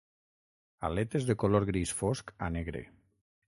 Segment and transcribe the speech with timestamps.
[0.89, 2.87] Aletes de color gris fosc a negre.